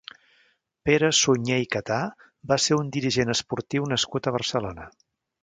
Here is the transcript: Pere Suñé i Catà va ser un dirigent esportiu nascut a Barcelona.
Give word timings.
Pere 0.89 1.09
Suñé 1.17 1.57
i 1.63 1.67
Catà 1.75 1.97
va 2.53 2.59
ser 2.65 2.79
un 2.79 2.91
dirigent 2.97 3.35
esportiu 3.35 3.87
nascut 3.93 4.33
a 4.33 4.37
Barcelona. 4.41 4.91